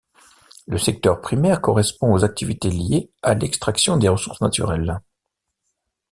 Le 0.65 0.79
secteur 0.79 1.21
primaire 1.21 1.61
correspond 1.61 2.11
aux 2.11 2.23
activités 2.23 2.71
liées 2.71 3.11
à 3.21 3.35
l'extraction 3.35 3.97
des 3.97 4.09
ressources 4.09 4.41
naturelles. 4.41 4.99